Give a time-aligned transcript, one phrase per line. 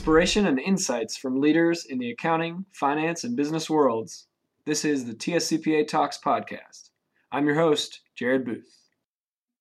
[0.00, 4.28] inspiration and insights from leaders in the accounting, finance, and business worlds.
[4.64, 6.88] This is the TSCPA Talks podcast.
[7.30, 8.78] I'm your host, Jared Booth.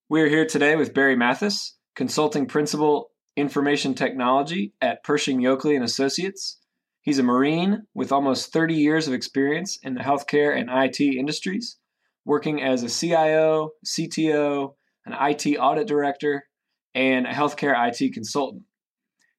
[0.07, 5.83] We are here today with Barry Mathis, consulting principal information technology at Pershing Yoakley and
[5.83, 6.57] Associates.
[7.01, 11.75] He's a Marine with almost 30 years of experience in the healthcare and IT industries,
[12.23, 14.75] working as a CIO, CTO,
[15.05, 16.45] an IT audit director,
[16.95, 18.63] and a healthcare IT consultant.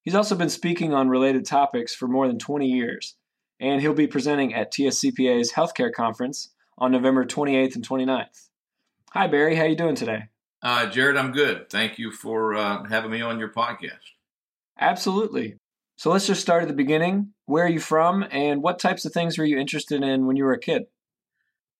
[0.03, 3.17] He's also been speaking on related topics for more than 20 years,
[3.59, 8.49] and he'll be presenting at TSCPA's Healthcare Conference on November 28th and 29th.
[9.13, 9.57] Hi, Barry.
[9.57, 10.29] How you doing today?
[10.63, 11.69] Uh, Jared, I'm good.
[11.69, 14.15] Thank you for uh, having me on your podcast.
[14.79, 15.57] Absolutely.
[15.97, 17.35] So let's just start at the beginning.
[17.45, 20.45] Where are you from, and what types of things were you interested in when you
[20.45, 20.87] were a kid?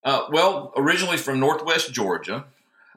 [0.05, 2.45] Uh, well, originally from Northwest Georgia.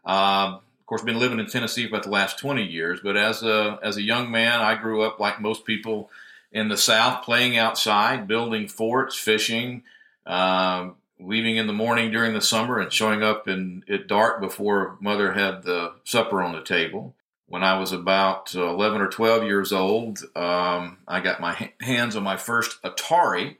[0.03, 0.58] Uh,
[0.94, 2.99] course, been living in Tennessee for about the last 20 years.
[3.03, 6.11] But as a as a young man, I grew up like most people
[6.52, 9.81] in the South, playing outside, building forts, fishing,
[10.27, 14.97] uh, leaving in the morning during the summer, and showing up in at dark before
[15.02, 17.16] mother had the supper on the table.
[17.47, 22.22] When I was about 11 or 12 years old, um, I got my hands on
[22.22, 23.57] my first Atari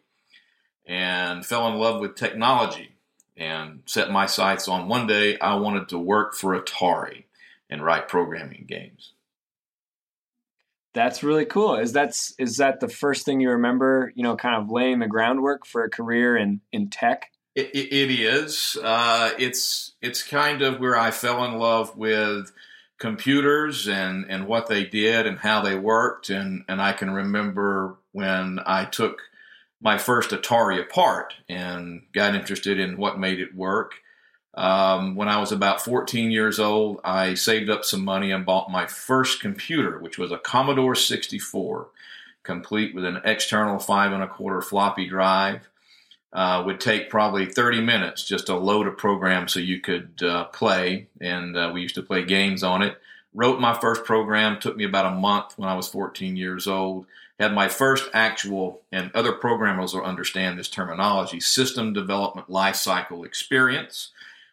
[0.86, 2.93] and fell in love with technology
[3.36, 7.23] and set my sights on one day I wanted to work for Atari
[7.70, 9.14] and write programming games.
[10.94, 11.75] That's really cool.
[11.75, 14.12] Is that's is that the first thing you remember?
[14.16, 17.31] You know, kind of laying the groundwork for a career in in tech.
[17.56, 18.78] it, it, it is.
[18.81, 22.52] Uh, it's it's kind of where I fell in love with
[23.00, 27.97] computers and and what they did and how they worked and and I can remember
[28.12, 29.20] when I took
[29.84, 33.95] my first Atari apart and got interested in what made it work.
[34.56, 38.72] Um, when I was about 14 years old, I saved up some money and bought
[38.72, 41.90] my first computer, which was a Commodore 64,
[42.44, 45.68] complete with an external five and a quarter floppy drive.
[46.31, 50.46] Uh, would take probably 30 minutes just to load a program so you could uh,
[50.46, 52.97] play, and uh, we used to play games on it.
[53.35, 57.06] Wrote my first program, took me about a month when I was 14 years old
[57.44, 64.12] had my first actual, and other programmers will understand this terminology, system development lifecycle experience,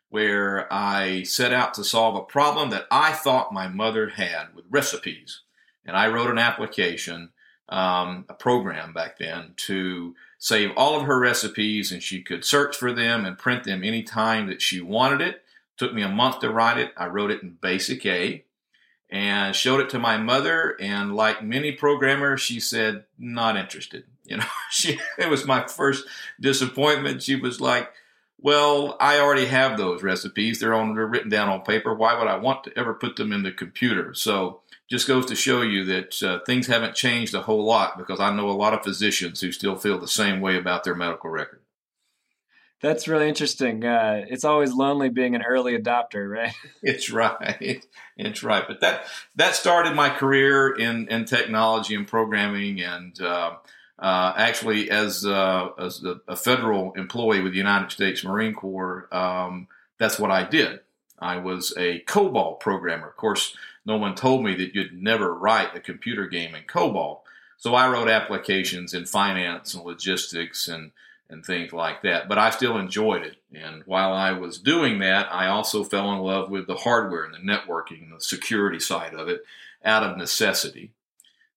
[0.08, 4.64] where I set out to solve a problem that I thought my mother had with
[4.68, 5.42] recipes.
[5.86, 7.30] And I wrote an application,
[7.68, 12.76] um, a program back then, to save all of her recipes, and she could search
[12.76, 15.44] for them and print them anytime that she wanted it.
[15.76, 16.92] Took me a month to write it.
[16.96, 18.44] I wrote it in Basic A
[19.10, 24.04] and showed it to my mother and like many programmers she said not interested.
[24.30, 26.06] You know she it was my first
[26.40, 27.20] disappointment.
[27.20, 27.90] She was like
[28.42, 30.60] well i already have those recipes.
[30.60, 31.92] They're on they're written down on paper.
[31.92, 34.14] Why would i want to ever put them in the computer?
[34.14, 38.20] So just goes to show you that uh, things haven't changed a whole lot because
[38.20, 41.30] i know a lot of physicians who still feel the same way about their medical
[41.30, 41.60] record
[42.80, 43.84] that's really interesting.
[43.84, 46.54] Uh, it's always lonely being an early adopter, right?
[46.82, 47.84] It's right.
[48.16, 48.64] It's right.
[48.66, 49.04] But that
[49.36, 53.56] that started my career in in technology and programming, and uh,
[53.98, 59.68] uh, actually as uh, as a, federal employee with the United States Marine Corps, um,
[59.98, 60.80] that's what I did.
[61.18, 63.08] I was a COBOL programmer.
[63.08, 63.54] Of course,
[63.84, 67.20] no one told me that you'd never write a computer game in COBOL.
[67.58, 70.92] So I wrote applications in finance and logistics and
[71.30, 72.28] and things like that.
[72.28, 73.36] But I still enjoyed it.
[73.54, 77.34] And while I was doing that, I also fell in love with the hardware and
[77.34, 79.42] the networking and the security side of it
[79.84, 80.92] out of necessity.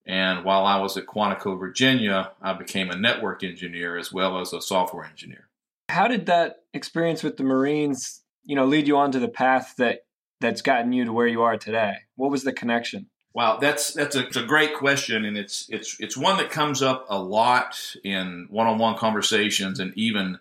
[0.06, 4.54] And while I was at Quantico, Virginia, I became a network engineer as well as
[4.54, 5.48] a software engineer.
[5.90, 9.76] How did that experience with the Marines, you know, lead you on to the path
[9.78, 10.06] that
[10.42, 11.94] that's gotten you to where you are today?
[12.16, 13.08] What was the connection?
[13.34, 17.08] Wow, that's that's a, a, great question, and it's it's it's one that comes up
[17.10, 20.38] a lot in one-on-one conversations and even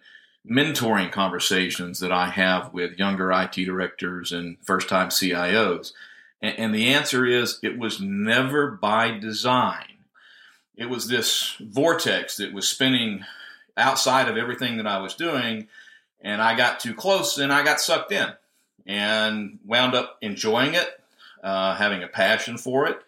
[0.46, 5.92] mentoring conversations that I have with younger IT directors and first-time CIOs.
[6.42, 10.04] And, and the answer is, it was never by design.
[10.76, 13.24] It was this vortex that was spinning
[13.76, 15.68] outside of everything that I was doing,
[16.20, 18.28] and I got too close and I got sucked in
[18.84, 21.01] and wound up enjoying it
[21.42, 22.98] uh, having a passion for it,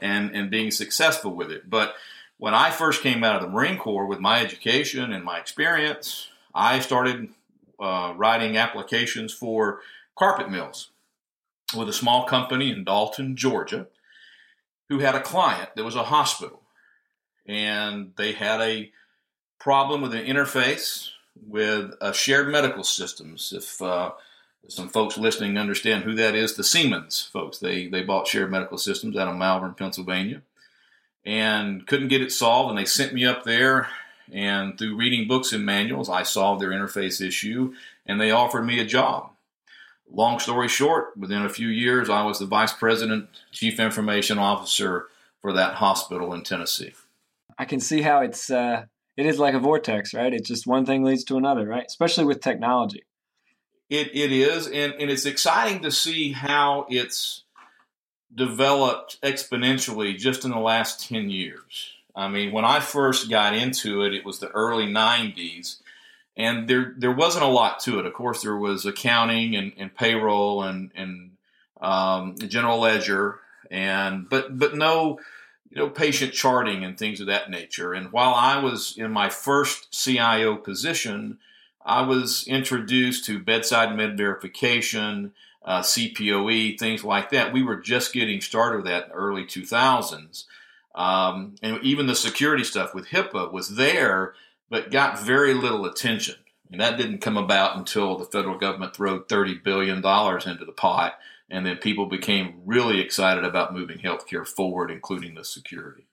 [0.00, 1.68] and and being successful with it.
[1.68, 1.94] But
[2.38, 6.28] when I first came out of the Marine Corps with my education and my experience,
[6.54, 7.30] I started
[7.80, 9.80] uh, writing applications for
[10.16, 10.90] carpet mills
[11.76, 13.86] with a small company in Dalton, Georgia,
[14.88, 16.62] who had a client that was a hospital,
[17.46, 18.90] and they had a
[19.58, 21.10] problem with an interface
[21.46, 23.52] with a shared medical systems.
[23.54, 24.12] If uh,
[24.66, 26.54] some folks listening understand who that is.
[26.54, 27.58] The Siemens folks.
[27.58, 30.42] They they bought Shared Medical Systems out of Malvern, Pennsylvania,
[31.24, 32.70] and couldn't get it solved.
[32.70, 33.88] And they sent me up there,
[34.32, 37.74] and through reading books and manuals, I solved their interface issue,
[38.06, 39.30] and they offered me a job.
[40.10, 45.06] Long story short, within a few years, I was the vice president, chief information officer
[45.42, 46.94] for that hospital in Tennessee.
[47.58, 48.84] I can see how it's uh,
[49.16, 50.32] it is like a vortex, right?
[50.32, 51.84] It's just one thing leads to another, right?
[51.86, 53.02] Especially with technology.
[53.90, 57.44] It it is, and, and it's exciting to see how it's
[58.34, 61.94] developed exponentially just in the last ten years.
[62.14, 65.80] I mean, when I first got into it, it was the early '90s,
[66.36, 68.06] and there there wasn't a lot to it.
[68.06, 71.30] Of course, there was accounting and, and payroll and and
[71.80, 73.40] um, general ledger,
[73.70, 75.18] and but but no
[75.70, 77.92] you know patient charting and things of that nature.
[77.94, 81.38] And while I was in my first CIO position,
[81.88, 85.32] I was introduced to bedside med verification,
[85.64, 87.52] uh, CPOE, things like that.
[87.52, 90.44] We were just getting started with that in early 2000s.
[90.94, 94.34] Um, and even the security stuff with HIPAA was there,
[94.68, 96.34] but got very little attention.
[96.70, 101.18] And that didn't come about until the federal government threw $30 billion into the pot.
[101.48, 106.06] And then people became really excited about moving healthcare forward, including the security.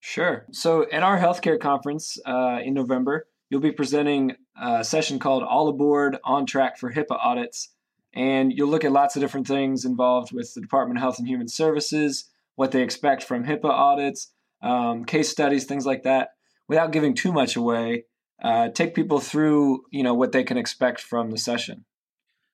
[0.00, 0.46] Sure.
[0.50, 5.68] So at our healthcare conference uh, in November, you'll be presenting a session called All
[5.68, 7.70] Aboard On Track for HIPAA Audits.
[8.12, 11.26] And you'll look at lots of different things involved with the Department of Health and
[11.26, 16.30] Human Services, what they expect from HIPAA audits, um, case studies, things like that
[16.68, 18.04] without giving too much away,
[18.42, 21.84] uh, take people through you know what they can expect from the session.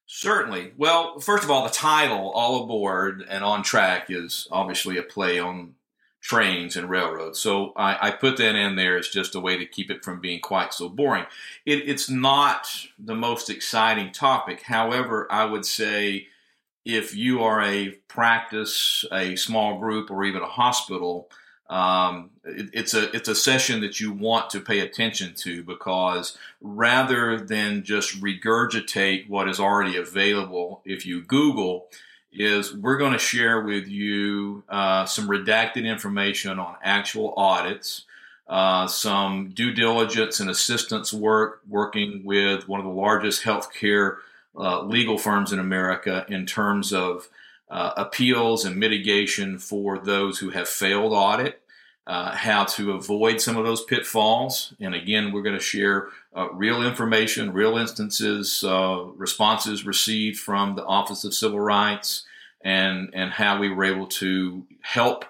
[0.07, 0.73] Certainly.
[0.77, 5.39] Well, first of all, the title "All Aboard and On Track" is obviously a play
[5.39, 5.75] on
[6.21, 7.39] trains and railroads.
[7.39, 10.21] So I, I, put that in there as just a way to keep it from
[10.21, 11.25] being quite so boring.
[11.65, 12.69] It, it's not
[12.99, 14.63] the most exciting topic.
[14.63, 16.29] However, I would say
[16.85, 21.31] if you are a practice, a small group, or even a hospital,
[21.71, 26.37] um, it, it's a it's a session that you want to pay attention to because
[26.61, 31.89] rather than just regurgitate what is already available, if you Google,
[32.33, 38.05] is we're going to share with you uh, some redacted information on actual audits,
[38.49, 44.17] uh, some due diligence and assistance work working with one of the largest healthcare
[44.57, 47.29] uh, legal firms in America in terms of
[47.71, 51.63] uh, appeals and mitigation for those who have failed audit,
[52.11, 54.75] uh, how to avoid some of those pitfalls.
[54.81, 60.75] And again, we're going to share uh, real information, real instances, uh, responses received from
[60.75, 62.25] the Office of Civil Rights,
[62.63, 65.25] and, and how we were able to help.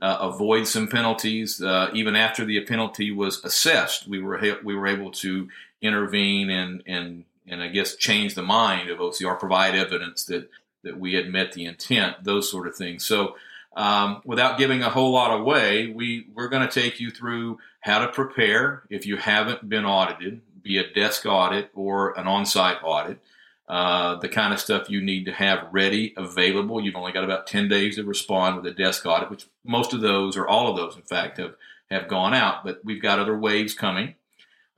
[0.00, 1.60] Uh, avoid some penalties.
[1.60, 5.48] Uh, even after the penalty was assessed, we were we were able to
[5.82, 10.48] intervene and and and I guess change the mind of OCR, provide evidence that
[10.84, 13.04] that we had met the intent, those sort of things.
[13.04, 13.34] So,
[13.76, 18.00] um, without giving a whole lot away, we we're going to take you through how
[18.00, 23.20] to prepare if you haven't been audited, be a desk audit or an on-site audit.
[23.68, 26.82] Uh, the kind of stuff you need to have ready, available.
[26.82, 30.00] You've only got about 10 days to respond with a desk audit, which most of
[30.00, 31.54] those, or all of those, in fact, have,
[31.90, 32.64] have gone out.
[32.64, 34.14] But we've got other waves coming.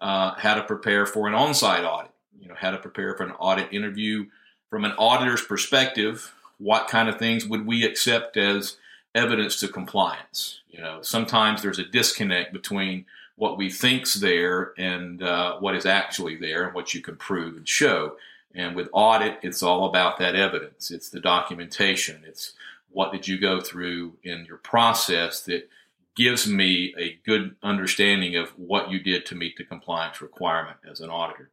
[0.00, 2.10] Uh, how to prepare for an on site audit,
[2.40, 4.24] you know, how to prepare for an audit interview
[4.70, 8.76] from an auditor's perspective, what kind of things would we accept as
[9.14, 10.60] evidence to compliance?
[10.70, 15.86] You know, sometimes there's a disconnect between what we think's there and uh, what is
[15.86, 18.17] actually there and what you can prove and show.
[18.55, 20.90] And with audit, it's all about that evidence.
[20.90, 22.22] It's the documentation.
[22.26, 22.52] It's
[22.90, 25.69] what did you go through in your process that
[26.17, 31.00] gives me a good understanding of what you did to meet the compliance requirement as
[31.00, 31.48] an auditor.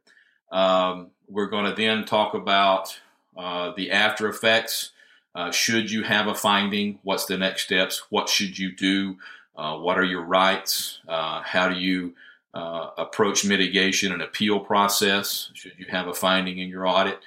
[0.50, 2.98] Um, we're going to then talk about
[3.36, 4.90] uh, the after effects.
[5.38, 6.98] Uh, should you have a finding?
[7.04, 8.02] What's the next steps?
[8.10, 9.18] What should you do?
[9.56, 10.98] Uh, what are your rights?
[11.06, 12.16] Uh, how do you
[12.54, 15.52] uh, approach mitigation and appeal process?
[15.54, 17.20] Should you have a finding in your audit?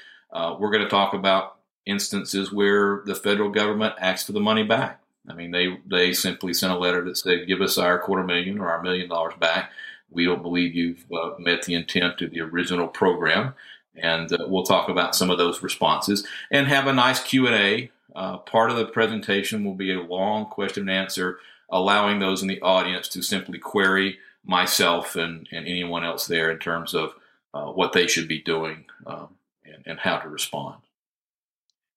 [0.60, 5.02] we're going to talk about instances where the federal government asks for the money back.
[5.30, 8.60] I mean, they they simply sent a letter that said, "Give us our quarter million
[8.60, 9.72] or our million dollars back."
[10.10, 13.54] We don't believe you've uh, met the intent of the original program,
[13.96, 18.38] and uh, we'll talk about some of those responses and have a nice q&a uh,
[18.38, 21.40] part of the presentation will be a long question and answer
[21.70, 26.60] allowing those in the audience to simply query myself and, and anyone else there in
[26.60, 27.14] terms of
[27.54, 29.30] uh, what they should be doing um,
[29.66, 30.82] and, and, how to respond.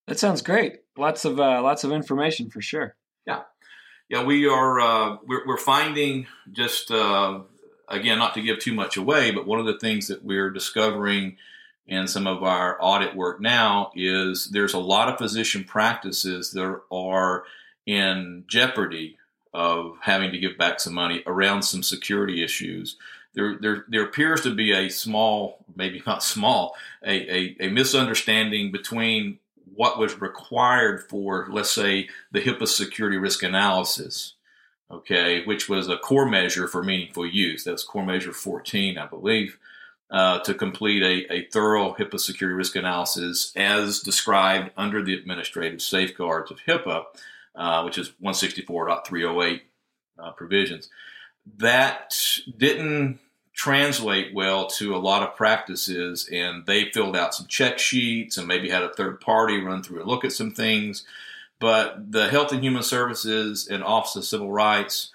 [0.07, 0.81] That sounds great.
[0.97, 2.97] Lots of uh, lots of information for sure.
[3.27, 3.43] Yeah.
[4.09, 7.41] Yeah we are uh, we're, we're, finding just uh,
[7.89, 11.37] again not to give too much away but one of the things that we're discovering
[11.87, 16.81] in some of our audit work now is there's a lot of physician practices that
[16.91, 17.45] are
[17.87, 19.19] in jeopardy
[19.53, 22.97] of having to give back some money around some security issues.
[23.35, 26.75] There, there, there appears to be a small, maybe not small,
[27.05, 29.39] a, a, a misunderstanding between
[29.75, 34.35] what was required for, let's say, the HIPAA security risk analysis,
[34.91, 37.65] okay, which was a core measure for meaningful use.
[37.65, 39.59] That's core measure 14, I believe,
[40.11, 45.83] uh, to complete a, a thorough HIPAA security risk analysis as described under the administrative
[45.83, 47.05] safeguards of HIPAA,
[47.55, 49.61] uh, which is 164.308
[50.19, 50.89] uh, provisions.
[51.59, 52.17] That
[52.57, 53.19] didn't
[53.55, 58.49] translate well to a lot of practices and they filled out some check sheets and
[58.49, 61.05] maybe had a third party run through and look at some things
[61.61, 65.13] but the health and human services and office of civil rights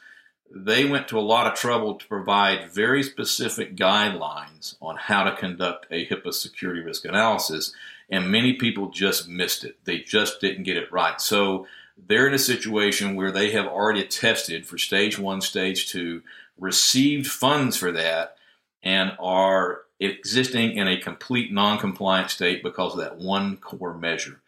[0.54, 5.36] they went to a lot of trouble to provide very specific guidelines on how to
[5.36, 7.74] conduct a HIPAA security risk analysis,
[8.10, 9.78] and many people just missed it.
[9.86, 11.22] They just didn't get it right.
[11.22, 11.68] So
[12.08, 16.24] they're in a situation where they have already tested for stage one, stage two,
[16.58, 18.38] received funds for that,
[18.82, 24.40] and are existing in a complete non-compliant state because of that one core measure.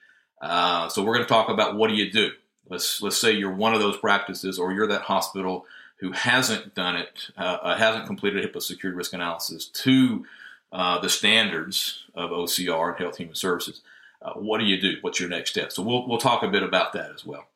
[0.41, 2.31] Uh, so we're going to talk about what do you do.
[2.69, 5.65] Let's let's say you're one of those practices, or you're that hospital
[6.01, 10.25] who hasn't done it, uh, uh hasn't completed HIPAA security risk analysis to
[10.73, 13.81] uh, the standards of OCR and Health Human Services.
[14.21, 14.95] Uh, what do you do?
[15.01, 15.71] What's your next step?
[15.71, 17.47] So we'll we'll talk a bit about that as well.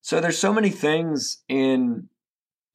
[0.00, 2.08] So there's so many things in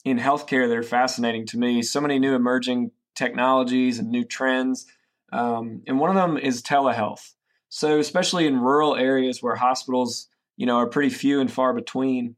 [0.06, 1.82] in healthcare that are fascinating to me.
[1.82, 4.86] So many new emerging technologies and new trends,
[5.32, 7.34] um, and one of them is telehealth.
[7.70, 12.36] So especially in rural areas where hospitals, you know, are pretty few and far between.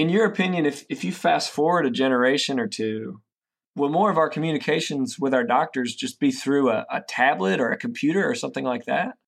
[0.00, 3.20] In your opinion, if if you fast forward a generation or two,
[3.76, 7.70] will more of our communications with our doctors just be through a, a tablet or
[7.70, 9.18] a computer or something like that?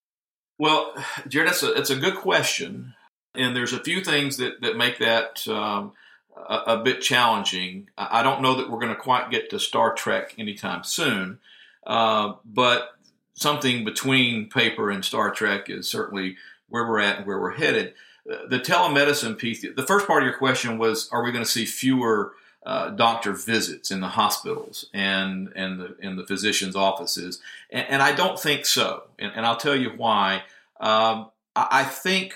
[0.57, 0.95] Well,
[1.27, 2.95] Jared, that's a, it's a good question.
[3.35, 5.91] And there's a few things that, that make that um,
[6.35, 7.89] a, a, bit challenging.
[7.95, 11.37] I don't know that we're going to quite get to Star Trek anytime soon,
[11.85, 12.89] uh, but
[13.35, 16.37] something between paper and Star Trek is certainly
[16.67, 17.93] where we're at and where we're headed.
[18.25, 21.65] The telemedicine piece, the first part of your question was, are we going to see
[21.65, 22.33] fewer
[22.65, 28.01] uh, doctor visits in the hospitals and and the in the physicians' offices, and, and
[28.01, 30.43] I don't think so, and, and I'll tell you why.
[30.79, 32.33] Um, I think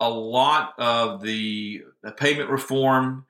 [0.00, 3.26] a lot of the, the payment reform,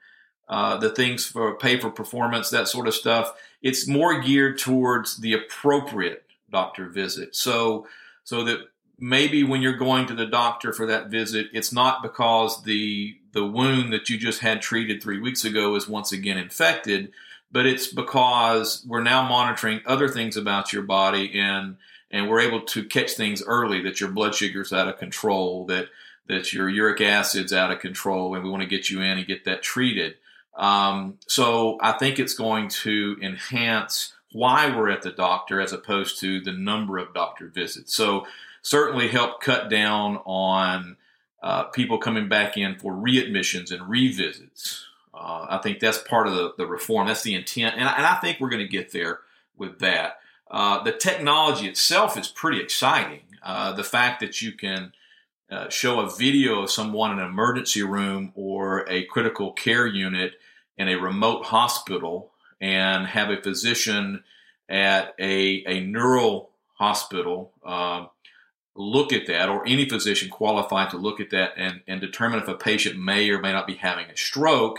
[0.49, 5.19] uh, the things for pay for performance, that sort of stuff, it's more geared towards
[5.19, 7.35] the appropriate doctor visit.
[7.35, 7.87] So
[8.25, 12.63] so that maybe when you're going to the doctor for that visit, it's not because
[12.63, 17.13] the the wound that you just had treated three weeks ago is once again infected,
[17.51, 21.77] but it's because we're now monitoring other things about your body and
[22.11, 25.89] and we're able to catch things early that your blood sugar's out of control, that
[26.27, 29.27] that your uric acid's out of control, and we want to get you in and
[29.27, 30.15] get that treated.
[30.57, 36.21] Um, so I think it's going to enhance why we're at the doctor as opposed
[36.21, 37.95] to the number of doctor visits.
[37.95, 38.27] So
[38.63, 40.97] certainly help cut down on
[41.43, 44.87] uh, people coming back in for readmissions and revisits.
[45.13, 47.07] Uh, I think that's part of the, the reform.
[47.07, 47.75] That's the intent.
[47.75, 49.21] And, and I think we're going to get there
[49.57, 50.19] with that.
[50.51, 53.23] Uh, the technology itself is pretty exciting.
[53.43, 54.93] Uh, the fact that you can
[55.51, 60.33] uh, show a video of someone in an emergency room or a critical care unit
[60.77, 62.33] in a remote hospital
[62.65, 64.25] and have a physician
[64.71, 68.09] at a, a neural hospital um,
[68.75, 72.49] look at that, or any physician qualified to look at that and, and determine if
[72.49, 74.79] a patient may or may not be having a stroke,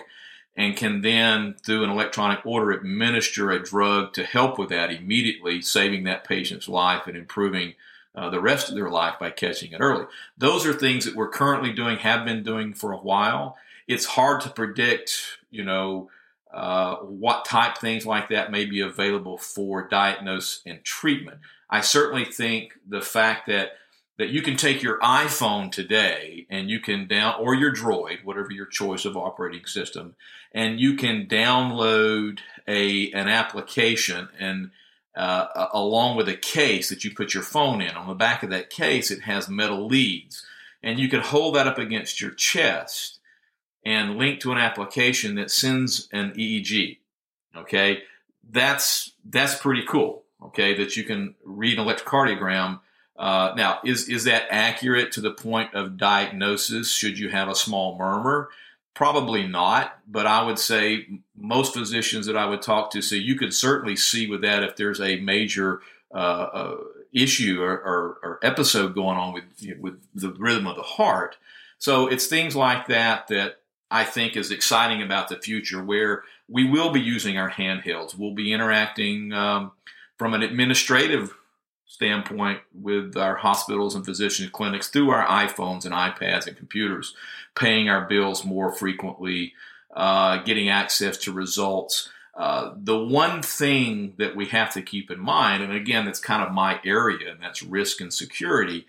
[0.58, 5.62] and can then, through an electronic order, administer a drug to help with that immediately,
[5.62, 7.76] saving that patient's life and improving
[8.16, 10.06] uh, the rest of their life by catching it early.
[10.36, 13.58] Those are things that we're currently doing, have been doing for a while.
[13.88, 16.10] It's hard to predict, you know,
[16.56, 21.40] uh, what type things like that may be available for diagnosis and treatment.
[21.70, 23.74] I certainly think the fact that
[24.18, 28.52] that you can take your iPhone today and you can down or your Droid, whatever
[28.52, 30.16] your choice of operating system,
[30.54, 34.72] and you can download a an application and
[35.18, 37.96] uh, along with a case that you put your phone in.
[37.96, 40.46] On the back of that case, it has metal leads,
[40.82, 43.20] and you can hold that up against your chest
[43.86, 46.98] and link to an application that sends an EEG.
[47.56, 48.00] Okay,
[48.50, 50.24] that's that's pretty cool.
[50.42, 52.80] Okay, that you can read an electrocardiogram.
[53.18, 56.92] Uh, now, is is that accurate to the point of diagnosis?
[56.92, 58.50] Should you have a small murmur?
[58.94, 63.36] Probably not, but I would say most physicians that I would talk to say you
[63.36, 65.82] could certainly see with that if there's a major
[66.14, 66.78] uh, uh,
[67.12, 69.44] issue or, or, or, episode going on with
[69.80, 71.38] with the rhythm of the heart.
[71.78, 73.62] So it's things like that that
[73.92, 78.18] I think is exciting about the future, where we will be using our handhelds.
[78.18, 79.72] We'll be interacting um,
[80.18, 81.36] from an administrative
[81.86, 87.16] standpoint with our hospitals and physician clinics through our iPhones and iPads and computers,
[87.56, 89.54] paying our bills more frequently,
[89.96, 92.10] uh, getting access to results.
[92.36, 96.44] Uh, the one thing that we have to keep in mind, and again, that's kind
[96.44, 98.86] of my area, and that's risk and security,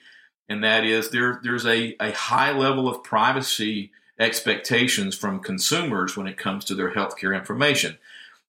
[0.49, 6.27] and that is there, there's a, a high level of privacy expectations from consumers when
[6.27, 7.99] it comes to their healthcare information.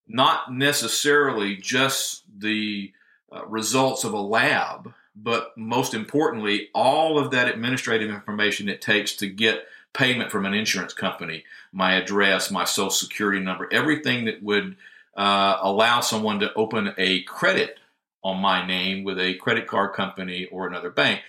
[0.08, 2.94] Not necessarily just the
[3.32, 9.16] uh, results of a lab, but most importantly, all of that administrative information it takes
[9.18, 14.42] to get payment from an insurance company, my address, my social security number, everything that
[14.44, 14.78] would
[15.16, 17.80] uh, allow someone to open a credit
[18.24, 21.22] on my name with a credit card company or another bank.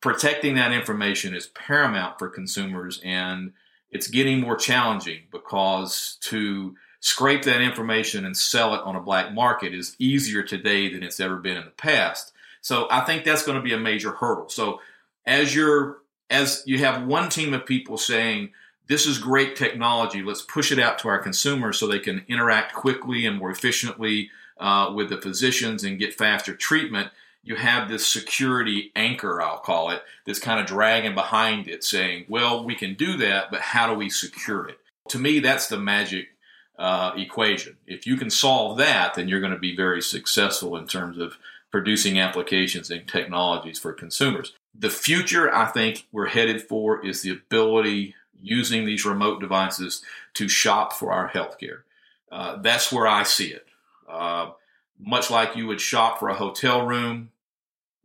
[0.00, 3.52] Protecting that information is paramount for consumers, and
[3.94, 9.32] it's getting more challenging because to scrape that information and sell it on a black
[9.32, 12.32] market is easier today than it's ever been in the past.
[12.60, 14.48] So I think that's going to be a major hurdle.
[14.48, 14.80] So
[15.24, 15.98] as you're
[16.28, 18.50] as you have one team of people saying,
[18.88, 22.74] this is great technology, let's push it out to our consumers so they can interact
[22.74, 27.10] quickly and more efficiently uh, with the physicians and get faster treatment.
[27.44, 32.24] You have this security anchor, I'll call it, that's kind of dragging behind it, saying,
[32.28, 34.78] well, we can do that, but how do we secure it?
[35.10, 36.28] To me, that's the magic
[36.78, 37.76] uh, equation.
[37.86, 41.36] If you can solve that, then you're going to be very successful in terms of
[41.70, 44.54] producing applications and technologies for consumers.
[44.74, 50.02] The future, I think, we're headed for is the ability using these remote devices
[50.34, 51.82] to shop for our healthcare.
[52.30, 53.66] Uh, that's where I see it.
[54.08, 54.50] Uh,
[54.98, 57.30] much like you would shop for a hotel room,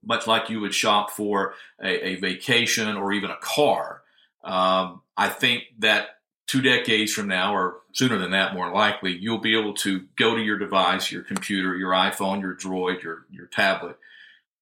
[0.03, 4.01] much like you would shop for a, a vacation or even a car.
[4.43, 9.37] Um, I think that two decades from now, or sooner than that, more likely, you'll
[9.37, 13.47] be able to go to your device, your computer, your iPhone, your Droid, your your
[13.47, 13.97] tablet,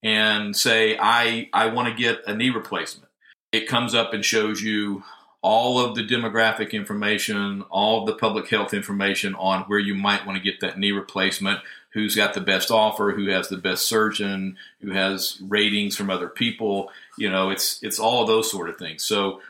[0.04, 3.10] and say, "I I want to get a knee replacement."
[3.52, 5.04] It comes up and shows you
[5.42, 10.26] all of the demographic information, all of the public health information on where you might
[10.26, 11.60] want to get that knee replacement,
[11.98, 16.30] who's got the best offer, who has the best surgeon, who has ratings from other
[16.30, 16.92] people.
[17.18, 19.04] You know, it's it's all of those sort of things.
[19.04, 19.42] So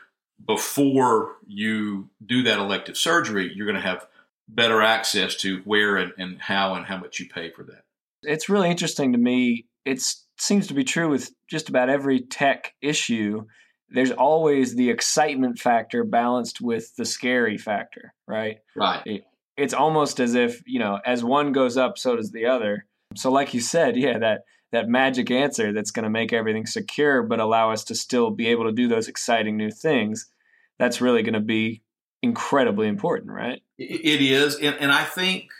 [0.46, 4.06] before you do that elective surgery, you're going to have
[4.48, 7.82] better access to where and, and how and how much you pay for that.
[8.22, 9.66] It's really interesting to me.
[9.84, 10.02] It
[10.38, 13.44] seems to be true with just about every tech issue.
[13.90, 18.58] There's always the excitement factor balanced with the scary factor, right?
[18.74, 19.24] Right.
[19.58, 22.86] It, it's almost as if, you know, as one goes up, so does the other.
[23.14, 27.22] So, like you said, yeah, that that magic answer that's going to make everything secure
[27.22, 30.30] but allow us to still be able to do those exciting new things
[30.78, 31.82] that's really going to be
[32.22, 35.50] incredibly important right it is and, and i think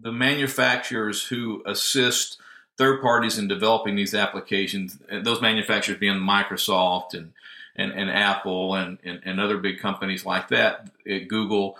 [0.00, 2.38] the manufacturers who assist
[2.78, 7.32] third parties in developing these applications those manufacturers being microsoft and
[7.78, 11.76] and, and apple and, and, and other big companies like that eh, google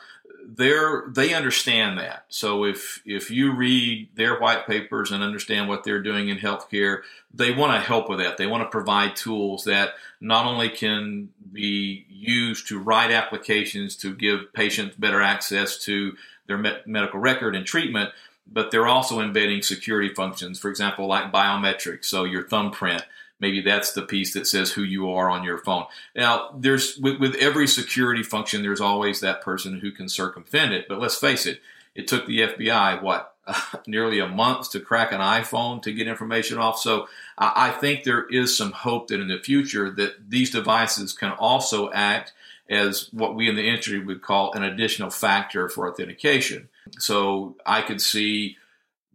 [0.48, 2.24] they're they understand that.
[2.28, 7.00] So if if you read their white papers and understand what they're doing in healthcare,
[7.35, 8.37] they want to help with that.
[8.37, 14.14] They want to provide tools that not only can be used to write applications to
[14.14, 18.11] give patients better access to their me- medical record and treatment,
[18.50, 20.59] but they're also embedding security functions.
[20.59, 23.04] For example, like biometrics, so your thumbprint
[23.40, 25.85] maybe that's the piece that says who you are on your phone.
[26.14, 30.87] Now, there's with, with every security function, there's always that person who can circumvent it.
[30.88, 31.61] But let's face it,
[31.94, 33.35] it took the FBI what
[33.87, 36.79] nearly a month to crack an iPhone to get information off.
[36.79, 41.12] So I, I think there is some hope that in the future that these devices
[41.12, 42.33] can also act
[42.68, 46.68] as what we in the industry would call an additional factor for authentication.
[46.99, 48.57] So I could see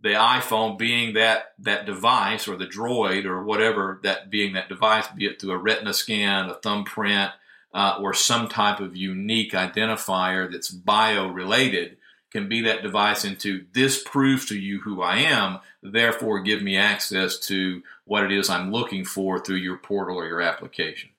[0.01, 5.07] the iPhone being that that device or the Droid or whatever that being that device,
[5.15, 7.31] be it through a retina scan, a thumbprint,
[7.73, 11.97] uh, or some type of unique identifier that's bio related,
[12.31, 16.77] can be that device into this proves to you who I am, therefore give me
[16.77, 21.11] access to what it is I'm looking for through your portal or your application.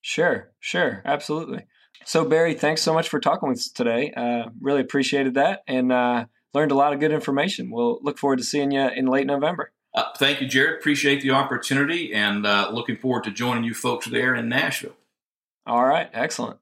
[0.00, 1.66] Sure, sure, absolutely.
[2.04, 4.12] So Barry, thanks so much for talking with us today.
[4.16, 7.70] Uh, really appreciated that, and uh, learned a lot of good information.
[7.70, 9.72] We'll look forward to seeing you in late November.
[9.94, 10.78] Uh, thank you, Jared.
[10.78, 14.96] Appreciate the opportunity and uh, looking forward to joining you folks there in Nashville.
[15.66, 16.58] All right, excellent.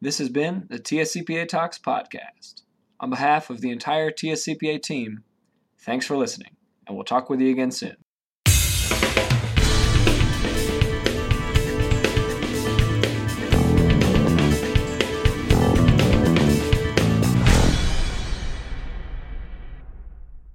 [0.00, 2.62] This has been the TSCPA Talks podcast.
[2.98, 5.24] On behalf of the entire TSCPA team,
[5.80, 7.96] thanks for listening, and we'll talk with you again soon.